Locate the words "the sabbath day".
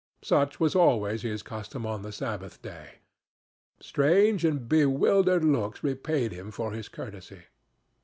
2.01-3.01